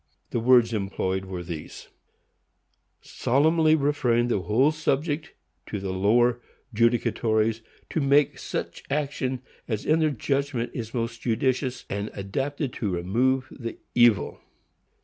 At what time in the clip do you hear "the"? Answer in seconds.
0.31-0.39, 4.29-4.39, 5.79-5.91, 13.51-13.77